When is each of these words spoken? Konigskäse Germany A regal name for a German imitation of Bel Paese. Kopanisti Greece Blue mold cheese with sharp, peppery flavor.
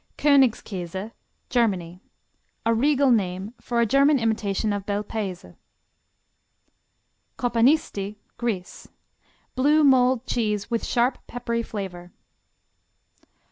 Konigskäse 0.17 1.11
Germany 1.51 2.01
A 2.65 2.73
regal 2.73 3.11
name 3.11 3.53
for 3.61 3.79
a 3.79 3.85
German 3.85 4.17
imitation 4.17 4.73
of 4.73 4.83
Bel 4.87 5.03
Paese. 5.03 5.53
Kopanisti 7.37 8.15
Greece 8.35 8.87
Blue 9.53 9.83
mold 9.83 10.25
cheese 10.25 10.71
with 10.71 10.83
sharp, 10.83 11.19
peppery 11.27 11.61
flavor. 11.61 12.11